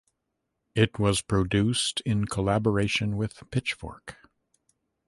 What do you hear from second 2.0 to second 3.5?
in collaboration with